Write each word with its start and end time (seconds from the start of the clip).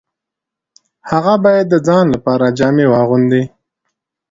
هغه 1.11 1.33
باید 1.43 1.65
د 1.69 1.75
ځان 1.87 2.05
لپاره 2.15 2.45
جامې 2.57 2.85
واغوندي 2.89 3.43